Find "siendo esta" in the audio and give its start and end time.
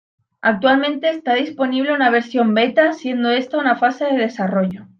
2.93-3.59